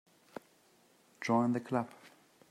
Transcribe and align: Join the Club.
Join 1.21 1.53
the 1.53 1.59
Club. 1.59 1.87